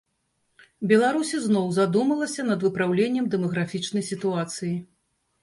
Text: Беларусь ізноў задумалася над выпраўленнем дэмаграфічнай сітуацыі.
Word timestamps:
Беларусь 0.91 1.33
ізноў 1.39 1.67
задумалася 1.79 2.41
над 2.49 2.65
выпраўленнем 2.69 3.29
дэмаграфічнай 3.35 4.03
сітуацыі. 4.11 4.75